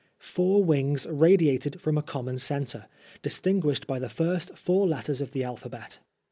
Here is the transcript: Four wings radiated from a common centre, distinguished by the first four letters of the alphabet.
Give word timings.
Four 0.17 0.63
wings 0.63 1.05
radiated 1.07 1.79
from 1.79 1.95
a 1.95 2.01
common 2.01 2.39
centre, 2.39 2.87
distinguished 3.21 3.85
by 3.85 3.99
the 3.99 4.09
first 4.09 4.57
four 4.57 4.87
letters 4.87 5.21
of 5.21 5.31
the 5.31 5.43
alphabet. 5.43 5.99